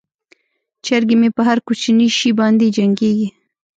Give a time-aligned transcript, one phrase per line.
[0.85, 3.27] چرګې مې په هر کوچني شي باندې جنګیږي.